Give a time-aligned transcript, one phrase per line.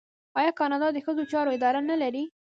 [0.39, 2.23] آیا کاناډا د ښځو چارو اداره نلري؟